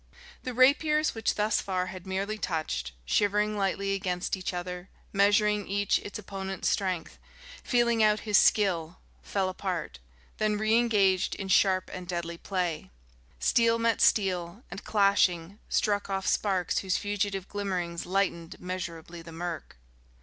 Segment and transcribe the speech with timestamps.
[0.41, 5.99] The rapiers which thus far had merely touched, shivering lightly against each other, measuring each
[5.99, 7.19] its opponent's strength,
[7.63, 9.99] feeling out his skill, fell apart,
[10.39, 12.89] then re engaged in sharp and deadly play.
[13.39, 19.77] Steel met steel and, clashing, struck off sparks whose fugitive glimmerings lightened measurably the murk....